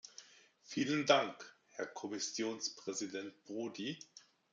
[0.63, 3.99] Vielen Dank, Herr Kommissionspräsident Prodi.